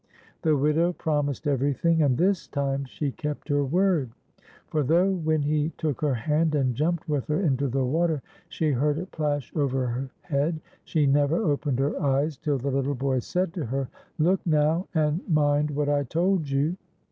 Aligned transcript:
The 0.41 0.57
widow 0.57 0.93
promised 0.93 1.45
everything, 1.45 2.01
and 2.01 2.17
this 2.17 2.47
time 2.47 2.85
she 2.85 3.11
kept 3.11 3.49
her 3.49 3.63
word; 3.63 4.09
for 4.65 4.81
though 4.81 5.11
when 5.11 5.43
he 5.43 5.73
took 5.77 6.01
her 6.01 6.15
hand 6.15 6.55
and 6.55 6.73
jumped 6.73 7.07
with 7.07 7.27
her 7.27 7.39
into 7.39 7.67
the 7.67 7.85
water 7.85 8.23
she 8.49 8.71
heard 8.71 8.97
it 8.97 9.11
plash 9.11 9.53
over 9.55 9.85
her 9.85 10.09
head, 10.23 10.59
she 10.85 11.05
never 11.05 11.35
opened 11.35 11.77
her 11.77 12.01
eyes 12.01 12.35
till 12.35 12.57
the 12.57 12.71
little 12.71 12.95
boy 12.95 13.19
said 13.19 13.53
to 13.53 13.65
her, 13.67 13.89
—"Look 14.17 14.39
now, 14.43 14.87
and 14.95 15.21
mind 15.29 15.69
what 15.69 15.87
I 15.87 16.03
told 16.03 16.49
you." 16.49 16.77